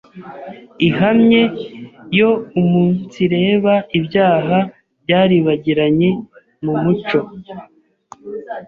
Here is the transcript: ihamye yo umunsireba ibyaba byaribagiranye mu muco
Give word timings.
ihamye 0.87 1.41
yo 2.19 2.29
umunsireba 2.59 3.73
ibyaba 3.97 4.57
byaribagiranye 5.03 6.09
mu 6.63 6.73
muco 6.81 7.19